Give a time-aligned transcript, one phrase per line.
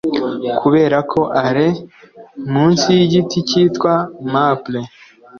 [0.61, 1.75] kuberako alain,
[2.53, 3.93] munsi yigiti cyitwa
[4.33, 4.79] maple